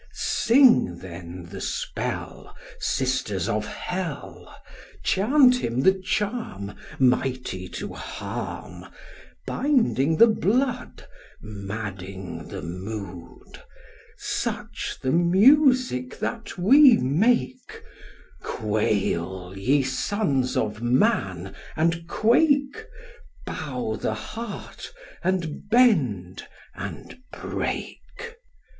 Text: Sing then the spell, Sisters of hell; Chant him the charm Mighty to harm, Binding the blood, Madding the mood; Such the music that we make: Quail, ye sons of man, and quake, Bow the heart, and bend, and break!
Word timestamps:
Sing 0.13 0.97
then 0.97 1.45
the 1.51 1.61
spell, 1.61 2.55
Sisters 2.79 3.47
of 3.47 3.67
hell; 3.67 4.57
Chant 5.03 5.57
him 5.57 5.81
the 5.81 5.93
charm 5.93 6.73
Mighty 6.97 7.67
to 7.69 7.93
harm, 7.93 8.87
Binding 9.45 10.17
the 10.17 10.25
blood, 10.25 11.05
Madding 11.39 12.47
the 12.47 12.63
mood; 12.63 13.61
Such 14.17 14.97
the 15.03 15.11
music 15.11 16.17
that 16.17 16.57
we 16.57 16.97
make: 16.97 17.83
Quail, 18.41 19.53
ye 19.55 19.83
sons 19.83 20.57
of 20.57 20.81
man, 20.81 21.55
and 21.75 22.07
quake, 22.07 22.87
Bow 23.45 23.95
the 24.01 24.15
heart, 24.15 24.91
and 25.23 25.69
bend, 25.69 26.47
and 26.73 27.19
break! 27.31 27.99